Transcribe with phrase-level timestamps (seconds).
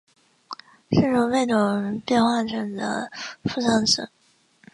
[0.89, 3.11] 是从贝桶变化成的
[3.43, 4.09] 付丧神。